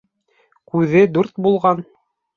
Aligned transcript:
Күҙе 0.71 1.05
дүрт 1.19 1.37
булған. 1.49 1.89